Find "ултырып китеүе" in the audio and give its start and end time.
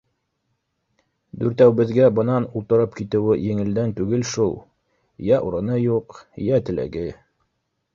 2.61-3.37